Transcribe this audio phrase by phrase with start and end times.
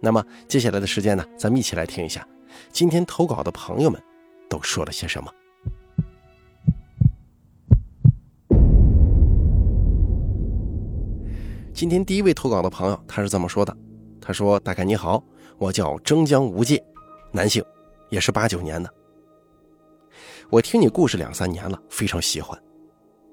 [0.00, 2.26] 那么接下来的时间呢，咱们一起来听一下
[2.70, 4.00] 今天投稿的朋友们
[4.48, 5.32] 都说了些什么。
[11.74, 13.76] 今天第一位投稿的朋友他是这么说的
[14.20, 15.22] ：“他说，大概你好，
[15.58, 16.82] 我叫征江无界，
[17.32, 17.64] 男性，
[18.08, 18.92] 也是八九年的。
[20.50, 22.60] 我听你故事两三年了，非常喜欢，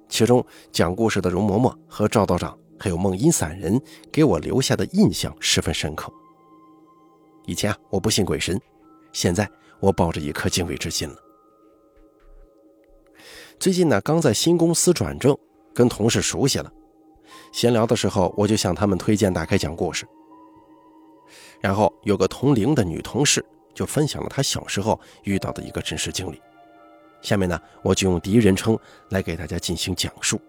[0.09, 6.11] 其中讲故事的容嬷嬷和赵道长。”还有梦音散人给我留下的印象十分深刻。
[7.45, 8.59] 以前啊，我不信鬼神，
[9.11, 11.15] 现在我抱着一颗敬畏之心了。
[13.59, 15.37] 最近呢，刚在新公司转正，
[15.73, 16.71] 跟同事熟悉了，
[17.51, 20.05] 闲聊的时候我就向他们推荐大开讲故事。
[21.61, 26.41] 然后有个同龄的女同事就分享了她小时候遇到的一个真实经历。
[27.21, 28.77] 下面呢，我就用第一人称
[29.09, 30.39] 来给大家进行讲述。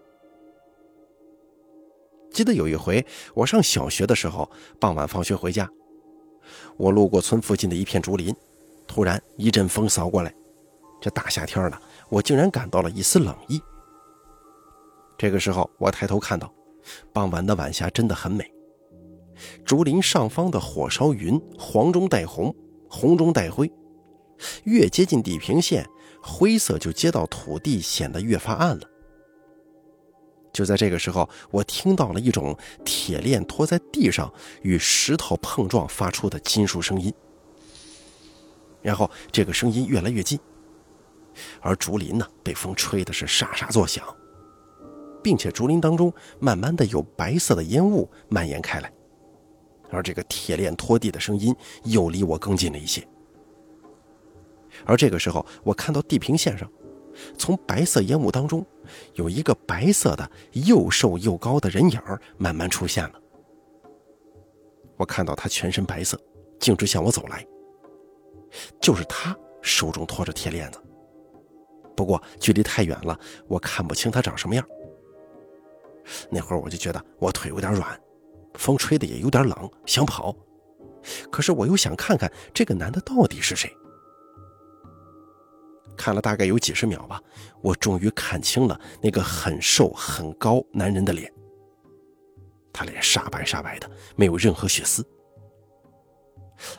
[2.29, 3.03] 记得有一回，
[3.33, 5.67] 我上小学的时候，傍晚放学回家，
[6.77, 8.35] 我路过村附近的一片竹林，
[8.87, 10.33] 突然一阵风扫过来，
[11.01, 13.61] 这大夏天的，我竟然感到了一丝冷意。
[15.17, 16.53] 这个时候，我抬头看到，
[17.11, 18.51] 傍晚的晚霞真的很美，
[19.65, 22.55] 竹林上方的火烧云黄中带红，
[22.87, 23.71] 红中带灰，
[24.63, 25.87] 越接近地平线，
[26.21, 28.83] 灰色就接到土地，显得越发暗了。
[30.57, 37.13] 就在这个时候，我听到了一种铁链拖在地上与石头碰撞发出的金属声音，
[38.81, 40.39] 然后这个声音越来越近，
[41.61, 44.03] 而竹林呢被风吹的是沙沙作响，
[45.21, 48.91] 并且竹林当中慢慢的有白色的烟雾蔓延开来，
[49.91, 53.07] 而这个铁链拖地的声音又离我更近了一些，
[54.85, 56.67] 而这个时候我看到地平线上。
[57.37, 58.65] 从白色烟雾当中，
[59.15, 61.99] 有一个白色的又瘦又高的人影
[62.37, 63.21] 慢慢出现了。
[64.95, 66.19] 我看到他全身白色，
[66.59, 67.45] 径直向我走来。
[68.79, 70.79] 就是他手中托着铁链子，
[71.95, 74.65] 不过距离太远了，我看不清他长什么样。
[76.29, 77.99] 那会儿我就觉得我腿有点软，
[78.53, 80.33] 风吹的也有点冷，想跑，
[81.29, 83.69] 可是我又想看看这个男的到底是谁。
[85.97, 87.21] 看了大概有几十秒吧，
[87.61, 91.29] 我终于看清了那个很瘦很高男人的脸。
[92.71, 95.05] 他脸煞白煞白的，没有任何血丝。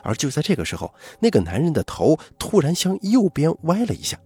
[0.01, 4.17] 而就在这个时候，那个男人的头突然向右边歪了一下，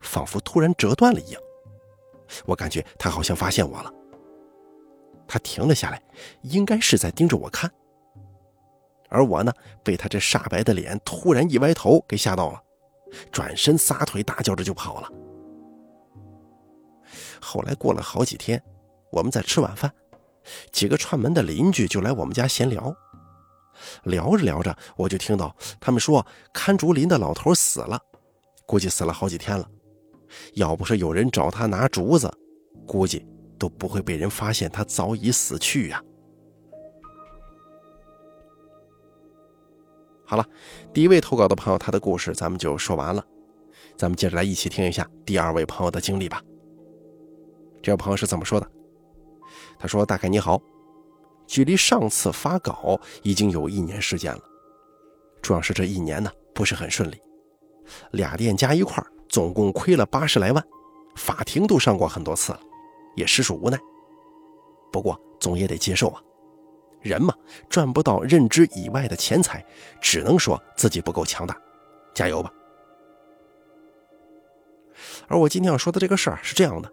[0.00, 1.40] 仿佛突然折断了一样。
[2.44, 3.92] 我感觉他好像发现我了，
[5.28, 6.02] 他停了下来，
[6.42, 7.70] 应该是在盯着我看。
[9.08, 9.52] 而我呢，
[9.84, 12.60] 被他这煞白的脸突然一歪头给吓到了。
[13.30, 15.08] 转身撒腿大叫着就跑了。
[17.40, 18.62] 后来过了好几天，
[19.10, 19.92] 我们在吃晚饭，
[20.72, 22.94] 几个串门的邻居就来我们家闲聊。
[24.04, 28.00] 聊着聊着，我就听到他们说看竹林的老头死了，
[28.66, 29.68] 估计死了好几天了。
[30.54, 32.32] 要不是有人找他拿竹子，
[32.86, 33.26] 估计
[33.58, 36.02] 都不会被人发现他早已死去呀。
[40.28, 40.44] 好了，
[40.92, 43.24] 第一位投稿的朋友，他的故事咱们就说完了。
[43.96, 46.42] 咱们接着来一起听一下第二位朋友的经历吧。
[47.80, 48.68] 这位朋友是怎么说的？
[49.78, 50.60] 他说：“大概你好，
[51.46, 54.40] 距离上次发稿已经有一年时间了。
[55.40, 57.20] 主要是这一年呢不是很顺利，
[58.10, 60.64] 俩店加一块总共亏了八十来万，
[61.14, 62.60] 法庭都上过很多次了，
[63.14, 63.78] 也实属无奈。
[64.90, 66.20] 不过总也得接受啊。”
[67.06, 67.34] 人嘛，
[67.68, 69.64] 赚不到认知以外的钱财，
[70.00, 71.56] 只能说自己不够强大，
[72.12, 72.52] 加油吧。
[75.28, 76.90] 而我今天要说的这个事儿是这样的：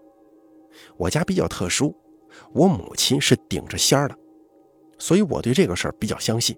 [0.98, 1.96] 我家比较特殊，
[2.54, 4.18] 我母亲是顶着仙儿的，
[4.98, 6.58] 所以我对这个事儿比较相信，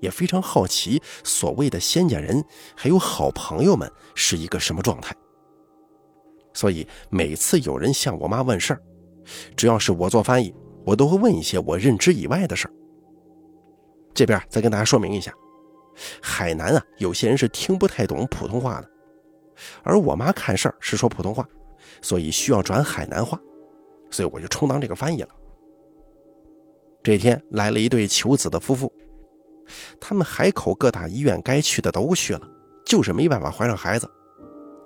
[0.00, 2.44] 也非常好奇所谓的仙家人
[2.74, 5.14] 还有好朋友们是一个什么状态。
[6.52, 8.82] 所以每次有人向我妈问事儿，
[9.54, 10.54] 只要是我做翻译。
[10.86, 12.72] 我都会问一些我认知以外的事儿。
[14.14, 15.34] 这边再跟大家说明一下，
[16.22, 18.88] 海南啊，有些人是听不太懂普通话的，
[19.82, 21.46] 而我妈看事儿是说普通话，
[22.00, 23.38] 所以需要转海南话，
[24.10, 25.28] 所以我就充当这个翻译了。
[27.02, 28.90] 这天来了一对求子的夫妇，
[30.00, 32.48] 他们海口各大医院该去的都去了，
[32.86, 34.08] 就是没办法怀上孩子。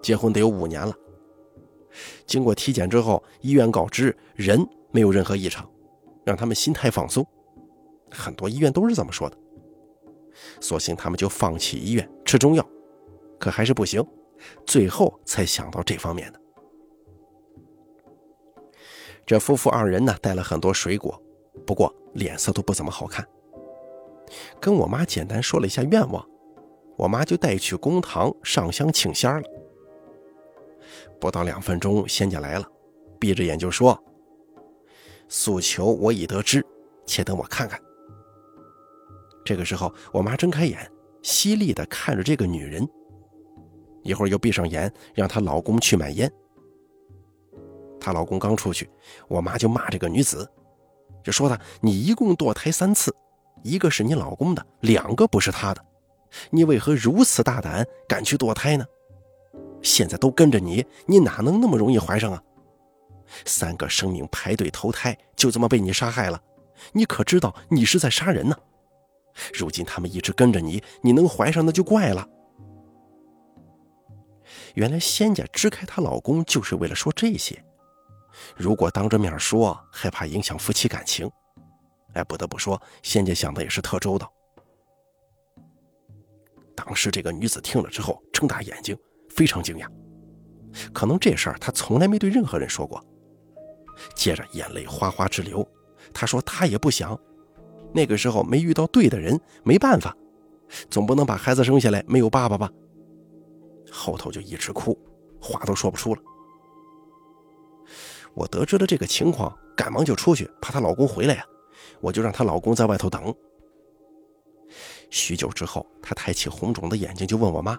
[0.03, 0.95] 结婚得有五年了。
[2.27, 5.70] 经过体检之后，医院告知人没有任何异常，
[6.31, 7.27] 让他们心态放松。
[8.09, 9.37] 很多医院都是这么说的。
[10.61, 12.65] 索性他们就放弃医院吃中药，
[13.37, 14.01] 可还是不行，
[14.65, 16.41] 最后才想到这方面的。
[19.27, 21.21] 这夫妇二人呢，带了很多水果，
[21.67, 23.27] 不过脸色都不怎么好看。
[24.61, 26.25] 跟我妈简单说了一下愿望，
[26.97, 29.43] 我妈就带去公堂上香请仙了。
[31.21, 32.67] 不到两分钟，仙家来了，
[33.19, 34.01] 闭着眼就说
[35.31, 36.63] ：“诉求我已得知，
[37.07, 37.81] 且等我看看。”
[39.43, 40.91] 这个时候，我妈睁开眼，
[41.23, 42.87] 犀利地看着这个女人，
[44.03, 46.31] 一会儿又闭上眼，让她老公去买烟。
[47.99, 48.89] 她老公刚出去，
[49.29, 50.47] 我妈就骂这个女子，
[51.25, 53.15] 就说她：“你一共堕胎三次，
[53.63, 55.85] 一个是你老公的，两个不是他的，
[56.51, 58.85] 你为何如此大胆，敢去堕胎呢？
[59.83, 62.43] 现在都跟着你，你哪能那么容易怀上啊？
[63.45, 66.43] 三个生命排队投胎，就这么被你杀害了，
[66.93, 68.57] 你可知道你是在杀人呢？”
[69.55, 72.29] 如今他们一直跟着你，你能怀上那就怪了。
[74.75, 77.65] 原来仙家支开她老公就是为了说这些，
[78.57, 81.31] 如果当着面说，害怕影响夫妻感情。
[82.15, 84.31] 哎，不得不说，仙家想的也是特周到。
[86.75, 88.99] 当时这个女子听了之后，睁大眼睛，
[89.29, 89.87] 非常惊讶，
[90.93, 93.05] 可能这事儿她从来没对任何人说过。
[94.15, 95.67] 接着眼泪哗哗直流，
[96.13, 97.19] 她说她也不想。
[97.93, 100.17] 那个时候没遇到对的人，没办法，
[100.89, 102.71] 总不能把孩子生下来没有爸爸吧？
[103.91, 104.97] 后头就一直哭，
[105.41, 106.23] 话都说不出了。
[108.35, 111.45] 我得知了这个情况，赶忙就出去，怕她老公回来呀，
[112.01, 113.35] 我就让她老公在外头等。
[115.11, 117.77] 许久之后，她抬起红肿的眼睛，就问我妈，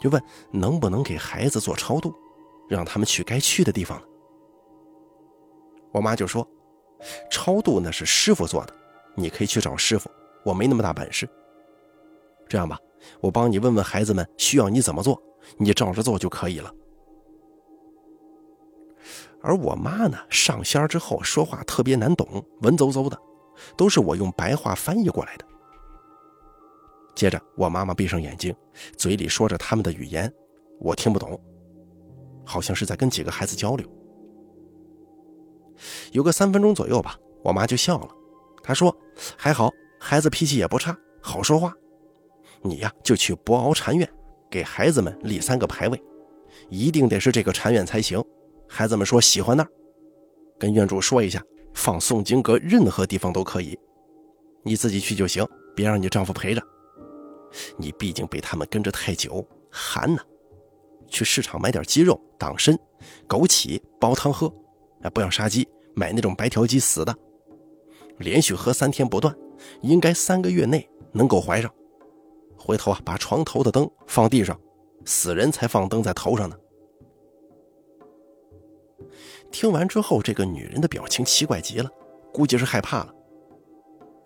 [0.00, 2.14] 就问能不能给孩子做超度，
[2.68, 4.06] 让他们去该去的地方呢？
[5.94, 6.46] 我妈就说，
[7.30, 8.74] 超度那是师傅做的。
[9.14, 10.10] 你可以去找师傅，
[10.44, 11.28] 我没那么大本事。
[12.48, 12.76] 这样吧，
[13.20, 15.22] 我帮你问问孩子们需要你怎么做，
[15.56, 16.74] 你照着做就可以了。
[19.40, 23.16] 而我妈呢，上仙之后说话特别难懂，文绉绉的，
[23.76, 25.46] 都是我用白话翻译过来的。
[27.14, 28.52] 接着，我妈妈闭上眼睛，
[28.98, 30.32] 嘴里说着他们的语言，
[30.80, 31.40] 我听不懂，
[32.44, 33.88] 好像是在跟几个孩子交流。
[36.12, 38.08] 有个三分钟左右吧，我妈就笑了。
[38.62, 38.96] 她说
[39.36, 41.74] ：“还好，孩子脾气也不差，好说话。
[42.62, 44.08] 你呀，就去博鳌禅院，
[44.50, 46.02] 给孩子们立三个牌位，
[46.70, 48.22] 一定得是这个禅院才行。
[48.66, 49.68] 孩子们说喜欢那儿，
[50.58, 51.42] 跟院主说一下，
[51.74, 53.78] 放诵经阁任何地方都可以。
[54.62, 55.46] 你自己去就行，
[55.76, 56.62] 别让你丈夫陪着。
[57.76, 60.22] 你毕竟被他们跟着太久，寒呢。
[61.06, 62.74] 去市场买点鸡肉挡参，
[63.28, 64.46] 枸杞煲汤喝，
[65.02, 67.16] 啊，不要杀鸡，买那种白条鸡死的。”
[68.18, 69.36] 连续喝三天不断，
[69.82, 71.72] 应该三个月内能够怀上。
[72.56, 74.58] 回头啊，把床头的灯放地上，
[75.04, 76.56] 死人才放灯在头上呢。
[79.50, 81.90] 听完之后，这个女人的表情奇怪极了，
[82.32, 83.12] 估计是害怕了。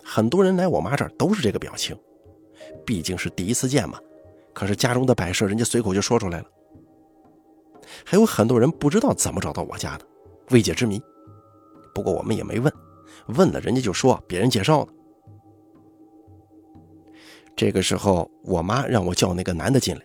[0.05, 1.99] 很多人来我妈这儿都是这个表情，
[2.85, 3.99] 毕竟是第一次见嘛。
[4.53, 6.47] 可是家中的摆设，人家随口就说出来了。
[8.05, 10.07] 还有很多人不知道怎么找到我家的，
[10.51, 11.03] 未解之谜。
[11.99, 12.73] 不过我们也没问。
[13.27, 14.93] 问了人家就说别人介绍的。
[17.57, 20.03] 这个时候，我妈让我叫那个男的进来，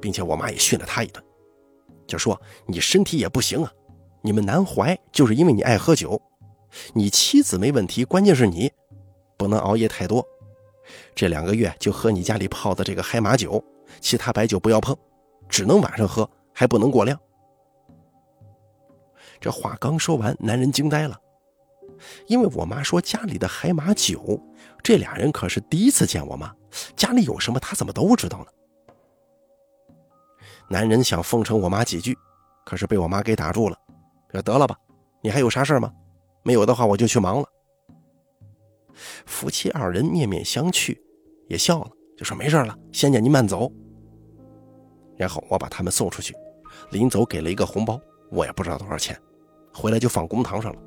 [0.00, 1.22] 并且我妈也训了他一顿，
[2.06, 3.70] 就说：“你身体也不行啊，
[4.22, 6.18] 你们难怀就是因为你爱喝酒，
[6.94, 8.72] 你妻子没问题，关键是你
[9.36, 10.26] 不能熬夜太多，
[11.14, 13.62] 这两个月就喝你家里泡的这个海马酒，
[14.00, 14.96] 其他白酒不要碰，
[15.46, 17.20] 只能晚上喝，还不能过量。”
[19.42, 21.18] 这话刚说完，男人惊呆了。
[22.28, 24.40] 因为我妈说家里的海马酒，
[24.84, 26.54] 这俩人可是第一次见我妈，
[26.94, 28.46] 家里有什么他怎么都知道呢？
[30.68, 32.16] 男人想奉承我妈几句，
[32.64, 33.76] 可是被我妈给打住了。
[34.30, 34.78] 说得了吧，
[35.20, 35.92] 你还有啥事吗？
[36.44, 37.46] 没有的话我就去忙了。
[39.26, 40.96] 夫妻二人面面相觑，
[41.48, 43.70] 也笑了，就说没事了，仙家您慢走。
[45.16, 46.32] 然后我把他们送出去，
[46.92, 49.20] 临走给了一个红包，我也不知道多少钱，
[49.74, 50.82] 回来就放公堂上了。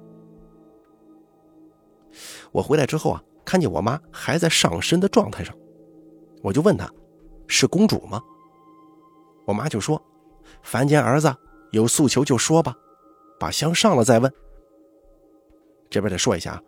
[2.52, 5.56] 我回来之后啊，看见我妈还在上身的状态上，
[6.42, 6.90] 我就问她
[7.48, 8.22] ：“是公主吗？”
[9.46, 10.02] 我妈就说
[10.64, 11.36] ：“凡间儿子
[11.72, 12.74] 有诉求就说吧，
[13.40, 14.34] 把香上了再问。”
[15.90, 16.62] 这边得说一下啊，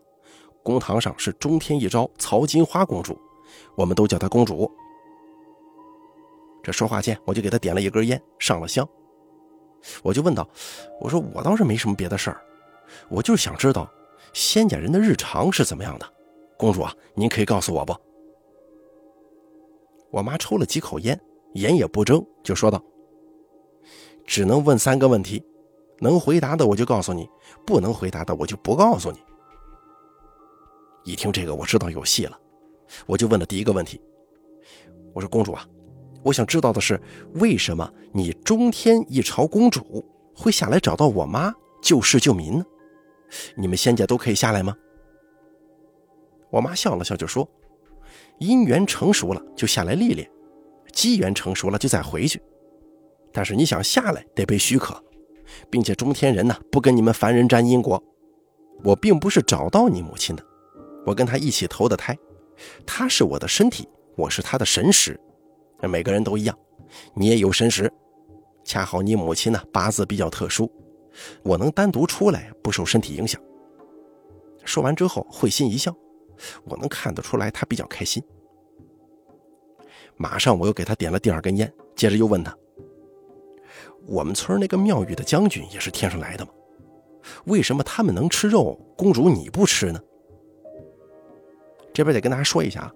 [0.63, 3.17] 公堂上是中天一朝曹金花公主，
[3.75, 4.69] 我们都叫她公主。
[6.61, 8.87] 这说话间，我就给她点了一根烟，上了香。
[10.03, 10.47] 我就问道
[10.99, 12.41] ：“我说我倒是没什么别的事儿，
[13.09, 13.89] 我就是想知道
[14.33, 16.13] 仙家人的日常是怎么样的。
[16.57, 17.95] 公主啊，您可以告诉我不？”
[20.11, 21.19] 我妈抽了几口烟，
[21.53, 22.83] 眼也不睁，就说道
[24.25, 25.43] ：“只能问三个问题，
[25.99, 27.29] 能回答的我就告诉你，
[27.65, 29.19] 不能回答的我就不告诉你。”
[31.05, 32.37] 一听这个，我知道有戏了，
[33.05, 34.01] 我就问了第一个问题
[35.13, 35.65] ：“我说公主啊。”
[36.23, 36.99] 我想知道的是，
[37.35, 40.05] 为什么你中天一朝公主
[40.35, 42.65] 会下来找到我妈救世救民呢？
[43.55, 44.75] 你们仙家都可以下来吗？
[46.49, 47.47] 我妈笑了笑就说
[48.39, 50.29] ：“姻缘成熟了就下来历练，
[50.93, 52.41] 机缘成熟了就再回去。
[53.33, 55.01] 但是你想下来得被许可，
[55.69, 58.01] 并且中天人呢不跟你们凡人沾因果。
[58.83, 60.45] 我并不是找到你母亲的，
[61.05, 62.17] 我跟她一起投的胎，
[62.85, 65.19] 她是我的身体，我是她的神识。”
[65.81, 66.57] 每个人都一样，
[67.13, 67.91] 你也有神识，
[68.63, 70.71] 恰好你母亲呢八字比较特殊，
[71.43, 73.41] 我能单独出来，不受身体影响。
[74.65, 75.95] 说完之后，会心一笑，
[76.65, 78.23] 我能看得出来他比较开心。
[80.17, 82.57] 马上我又给他点了第二根烟，接着又问他
[84.07, 86.51] ：“我们村那个庙宇的将军也是天上来的吗？
[87.45, 90.01] 为什么他们能吃肉，公主你不吃呢？”
[91.93, 92.93] 这边得跟大家说一下啊。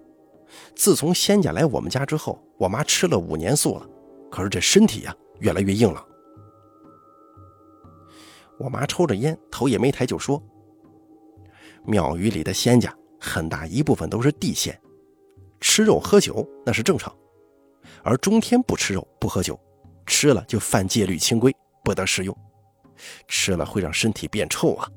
[0.74, 3.88] 自从仙家来我们家之后，我妈吃了五年素了，
[4.30, 6.06] 可是这身体呀越来越硬朗。
[8.58, 10.40] 我妈抽着烟，头也没抬就说
[11.84, 14.78] ：“庙宇里的仙家很大一部分都是地仙，
[15.60, 17.12] 吃肉喝酒那是正常，
[18.04, 19.58] 而中天不吃肉不喝酒，
[20.06, 22.36] 吃了就犯戒律清规，不得食用，
[23.26, 24.88] 吃了会让身体变臭啊。”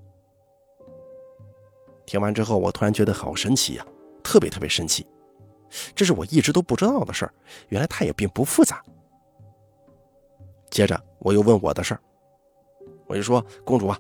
[2.05, 3.85] 听完之后，我突然觉得好神奇呀，
[4.21, 5.07] 特别特别神奇。
[5.94, 7.34] 这是我一直都不知道的事儿，
[7.70, 8.84] 原来它也并不复杂。
[10.70, 12.00] 接着我又问我的事儿，
[13.08, 13.98] 我就说：“公主啊，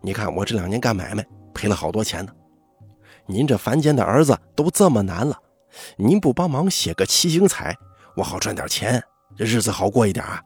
[0.00, 2.32] 你看我这两年干买卖赔了好多钱呢，
[3.26, 5.38] 您这凡间的儿子都这么难了，
[5.96, 7.76] 您不帮忙写个七星彩，
[8.16, 9.02] 我好赚点钱，
[9.36, 10.42] 这日子好过一点啊。”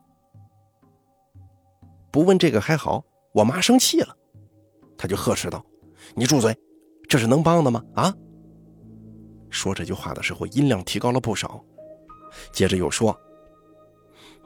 [2.11, 4.17] 不问这个还好，我妈生气了，
[4.99, 5.65] 她就呵斥道
[6.17, 6.57] ：“你住嘴，
[7.09, 7.85] 这是能帮的吗？
[7.95, 8.15] 啊？”
[9.51, 11.63] 说这句话的时候，音量提高了不少。
[12.53, 13.19] 接着又说：“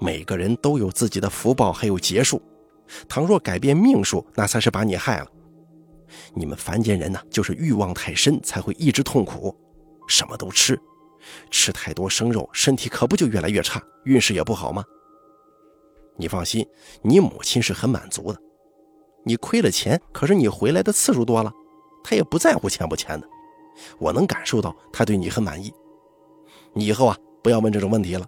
[0.01, 2.41] 每个人都有自己的福报，还有劫数。
[3.09, 5.27] 倘若改变命数，那才是把你害了。
[6.33, 9.55] 你们凡间人呢，就是欲望太深，才会一直痛苦，
[10.09, 10.81] 什么都吃，
[11.51, 14.85] 吃太多生肉，身体可不就越来越差，运势也不好吗？
[16.17, 16.67] 你放心，
[17.03, 18.39] 你母亲是很满足的。
[19.25, 21.53] 你亏了钱，可是你回来的次数多了，
[22.03, 23.29] 她也不在乎钱不钱的。”
[23.99, 25.73] 我能感受到他对你很满意，
[26.73, 28.27] 你以后啊不要问这种问题了。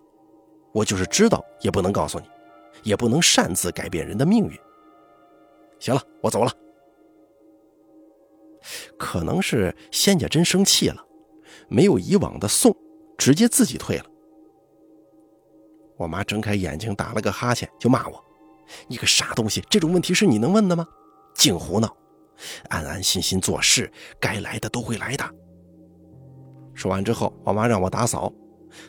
[0.73, 2.27] 我就是知道也不能告诉你，
[2.83, 4.59] 也不能擅自改变人的命运。
[5.79, 6.53] 行了，我走了。
[8.99, 11.03] 可能是仙家真生气了，
[11.69, 12.77] 没有以往的送，
[13.17, 14.07] 直接自己退了。
[15.97, 18.23] 我妈睁开眼睛打了个哈欠，就骂我
[18.87, 20.87] ：“你个傻东西，这种问题是你能问的吗？
[21.35, 21.97] 净胡闹！”
[22.69, 23.91] 安安心心做事，
[24.21, 25.25] 该来的都会来的。
[26.75, 28.33] 说完之后，我妈让我打扫，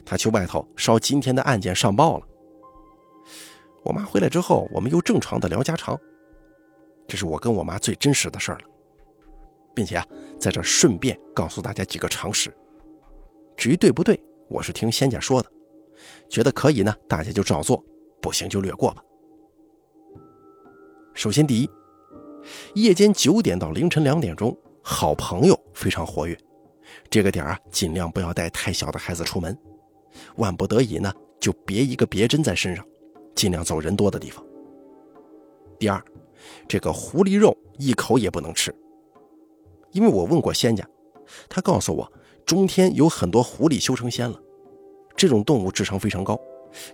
[0.05, 2.27] 她去外头烧今天的案件上报了。
[3.83, 5.97] 我妈回来之后，我们又正常的聊家常。
[7.07, 8.65] 这是我跟我妈最真实的事儿了，
[9.73, 10.05] 并且啊，
[10.37, 12.53] 在这顺便告诉大家几个常识。
[13.55, 15.49] 至于对不对，我是听仙家说的，
[16.29, 17.81] 觉得可以呢，大家就照做；
[18.21, 19.01] 不行就略过吧。
[21.13, 21.69] 首先，第一。
[22.75, 26.37] 夜间九点到凌晨两点钟，好朋友非常活跃。
[27.09, 29.57] 这个点啊，尽量不要带太小的孩子出门。
[30.37, 32.85] 万不得已呢，就别一个别针在身上，
[33.35, 34.43] 尽量走人多的地方。
[35.77, 36.03] 第二，
[36.67, 38.73] 这个狐狸肉一口也不能吃，
[39.91, 40.87] 因为我问过仙家，
[41.47, 42.11] 他告诉我，
[42.45, 44.39] 中天有很多狐狸修成仙了。
[45.15, 46.39] 这种动物智商非常高，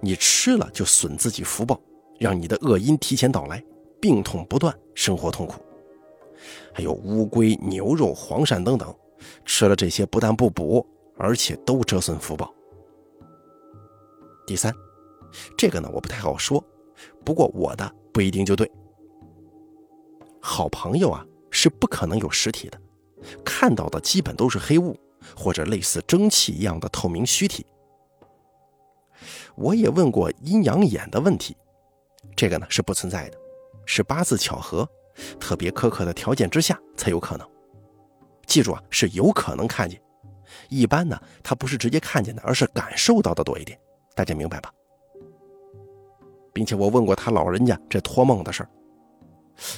[0.01, 1.79] 你吃了就损自己福报，
[2.19, 3.63] 让你的恶因提前到来。
[4.03, 5.61] 病痛不断，生活痛苦，
[6.73, 8.93] 还有乌龟、牛肉、黄鳝等等，
[9.45, 10.85] 吃了这些不但不补，
[11.17, 12.53] 而且都折损福报。
[14.45, 14.73] 第三，
[15.57, 16.61] 这个呢我不太好说，
[17.23, 18.69] 不过我的不一定就对。
[20.41, 22.77] 好朋友啊是不可能有实体的，
[23.45, 24.99] 看到的基本都是黑雾
[25.33, 27.65] 或者类似蒸汽一样的透明虚体。
[29.55, 31.55] 我也问过阴阳眼的问题，
[32.35, 33.42] 这个呢是不存在的。
[33.85, 34.87] 是八字巧合，
[35.39, 37.47] 特别苛刻的条件之下才有可能。
[38.45, 40.01] 记住啊，是有可能看见，
[40.69, 43.79] 一般呢，他不是直接看见的，而是感受到的多一点。
[44.15, 44.71] 大家明白吧？
[46.53, 48.69] 并且我问过他老人家这托梦的事儿，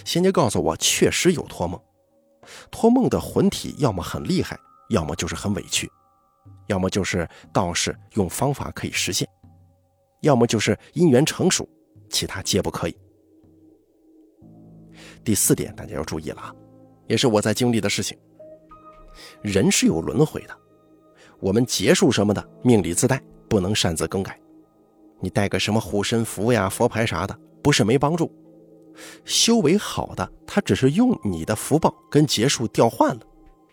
[0.03, 1.79] 仙家告诉我确实有托梦。
[2.69, 4.59] 托梦的魂体要么很厉害，
[4.89, 5.89] 要么就是很委屈，
[6.67, 9.27] 要么就是道士用方法可以实现，
[10.21, 11.67] 要么就是因缘成熟，
[12.09, 12.97] 其他皆不可以。
[15.25, 16.55] 第四点，大家要注意了啊，
[17.07, 18.15] 也是我在经历的事情。
[19.41, 20.55] 人是有轮回的，
[21.39, 24.39] 我们结束什么的，命里自带，不能擅自更改。
[25.19, 28.31] 你带个什么护身符呀、佛牌啥的，不是没帮助。
[29.25, 33.21] 修为好的，他只是用你的福报跟结束调换了，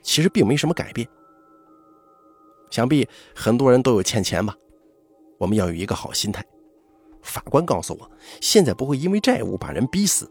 [0.02, 1.06] 其实并没什么改变。
[2.70, 4.56] 想必很多人都有欠钱吧？
[5.38, 6.42] 我们要有一个好心态。
[7.20, 10.30] 法官告诉我，现在不会因为债务把人逼死，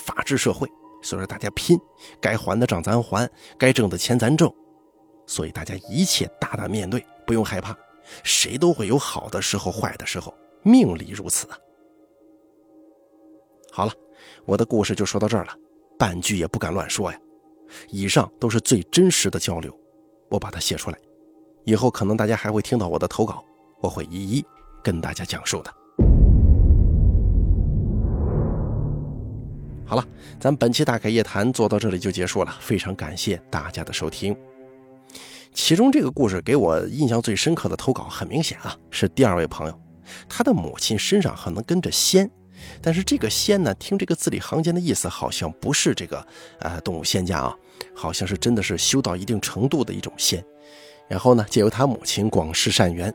[0.00, 0.68] 法治社会，
[1.02, 1.78] 所以说大家拼，
[2.20, 4.52] 该还的账咱还，该挣的钱咱挣。
[5.26, 7.76] 所以大家一切大胆面对，不用害怕，
[8.22, 11.58] 谁都会有好的时候，坏的时候，命里如此啊。
[13.70, 13.92] 好了。
[14.44, 15.54] 我的故事就说到这儿了，
[15.98, 17.18] 半句也不敢乱说呀。
[17.88, 19.74] 以上都是最真实的交流，
[20.28, 20.98] 我把它写出来，
[21.64, 23.42] 以后可能大家还会听到我的投稿，
[23.80, 24.44] 我会一一
[24.82, 25.72] 跟大家讲述的。
[29.90, 30.06] 好了，
[30.38, 34.36] 咱本期大开夜谈做到这里就结束了，非常感谢大家的收听。
[35.52, 39.76] 其中这个故事给我印象最深刻的投稿，很明显啊，是第二位朋友，
[40.28, 42.30] 他的母亲身上可能跟着仙。
[42.80, 46.24] 但是这个仙呢，听这个字里行间的意思，好像不是这个
[46.60, 47.56] 呃动物仙家啊，
[47.92, 50.40] 好像是真的是修到一定程度的一种仙。
[51.08, 53.12] 然后呢，借由他母亲广施善缘，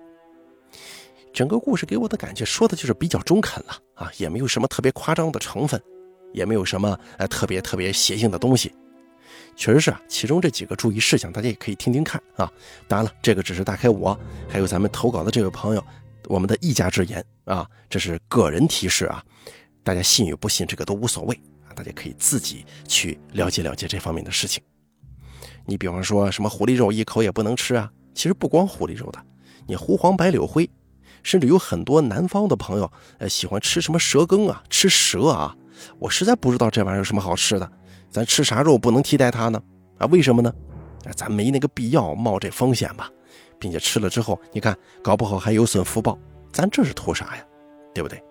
[1.31, 5.81] 整个故事给我的感觉说的就是比较中肯了啊，也没有什么特别夸张的成分，
[6.35, 8.71] 也没有什么呃特别特别邪性的东西。
[9.55, 12.51] 确实是啊，其中这几个注意事项，大家也可以听听看啊。
[12.87, 15.83] 当然了，这个只是大概我还有咱们投稿的这位朋友。
[16.27, 19.23] 我们的一家之言啊，这是个人提示啊，
[19.83, 21.35] 大家信与不信这个都无所谓
[21.67, 24.61] 啊，大家可以自己去了解了解这方面的事情。
[25.65, 29.23] 你比方说什么狐狸肉一口也不能吃啊，其实不光狐狸肉的，
[29.67, 30.69] 你狐黄白柳灰，
[31.21, 35.55] 甚至有很多南方的朋友呃喜欢吃什么蛇羹啊，吃蛇啊，
[35.99, 37.71] 我实在不知道这玩意儿有什么好吃的，
[38.09, 39.61] 咱吃啥肉不能替代它呢？
[39.97, 40.53] 啊，为什么呢？
[41.15, 43.09] 咱没那个必要冒这风险吧。
[43.57, 46.19] 并且吃了之后，你看，搞不好还有损福报，
[46.51, 47.45] 咱这是图啥呀？
[47.93, 48.21] 对不对？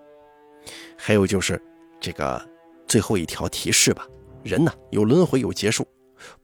[0.99, 1.61] 还有就是
[1.99, 2.40] 这个
[2.87, 4.07] 最后一条提示吧，
[4.43, 5.87] 人呢有轮回有结束，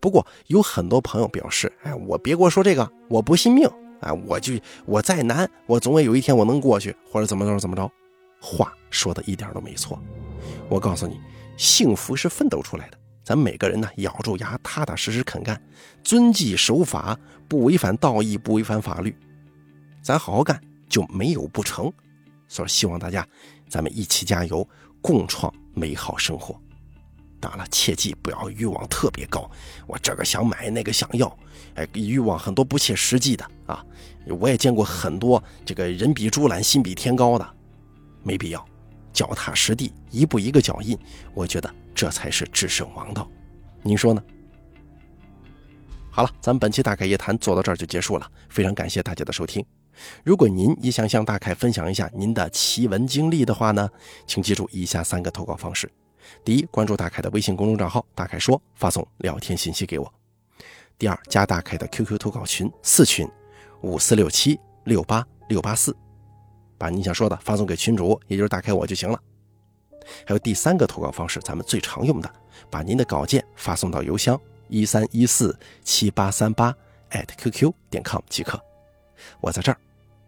[0.01, 3.69] 不过有很多朋友表示，哎，我别给我说这个，我不信命，
[4.01, 4.55] 哎，我就
[4.87, 7.89] 我再难，我总有一天我能过去，或者怎么着怎么着。
[8.41, 10.03] 话说的一点都没错，
[10.69, 11.21] 我告诉你，
[11.57, 12.99] 幸福是奋斗出来的。
[13.23, 15.63] 咱每个人呢，咬住牙，踏踏实实肯干，
[16.03, 19.15] 遵纪守法，不违反道义，不违反法律，
[20.03, 21.93] 咱好好干就没有不成。
[22.49, 23.25] 所以希望大家，
[23.69, 24.67] 咱们一起加油，
[25.01, 26.59] 共创美好生活。
[27.39, 29.49] 当然了，切记不要欲望特别高，
[29.87, 31.39] 我这个想买，那个想要，
[31.75, 33.85] 哎，欲望很多不切实际的啊。
[34.27, 37.55] 我也见过很多这个人比猪懒，心比天高的，
[38.23, 38.65] 没必要。
[39.13, 40.97] 脚踏实地，一步一个脚印，
[41.35, 43.29] 我觉得这才是制胜王道。
[43.83, 44.23] 您说呢？
[46.11, 49.65] 好了，咱们本期大凯夜谈做到这儿就结束了，非常感谢大家的收听。
[50.25, 53.89] 如果您也想向大凯分享一下您的奇闻经历的话呢，
[54.27, 55.91] 请记住以下三个投稿方式：
[56.45, 60.07] 第一，关注大凯的微信公众账号“大凯说”，发送聊天信息给我；
[60.99, 63.29] 第二，加大凯的 QQ 投稿群四群
[63.83, 65.95] 五四六七六八六八四。
[66.81, 69.21] 把你想说的发送给群主，也就是打开我就行了。
[70.27, 72.35] 还有第三个投稿方式，咱们最常用的，
[72.71, 76.75] 把您的稿件发送到邮箱一三一四七八三八
[77.11, 78.59] @QQ 点 com 即可。
[79.43, 79.77] 我在这儿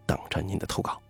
[0.05, 1.01] 等着您的投稿。